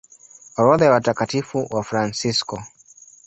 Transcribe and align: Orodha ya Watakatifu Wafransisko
Orodha 0.57 0.85
ya 0.85 0.91
Watakatifu 0.91 1.67
Wafransisko 1.71 2.63